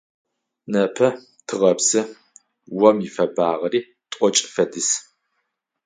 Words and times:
Непэ 0.71 1.07
тыгъэпсы. 1.47 2.01
Ом 2.87 2.97
ифэбагъэри 3.07 3.81
тӏокӏ 4.11 4.41
фэдиз. 4.53 4.89